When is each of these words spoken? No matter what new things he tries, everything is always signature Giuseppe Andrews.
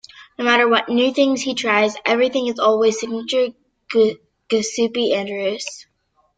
No 0.39 0.43
matter 0.45 0.67
what 0.67 0.89
new 0.89 1.13
things 1.13 1.43
he 1.43 1.53
tries, 1.53 1.93
everything 2.07 2.47
is 2.47 2.57
always 2.57 2.99
signature 2.99 3.49
Giuseppe 4.49 5.13
Andrews. 5.13 5.85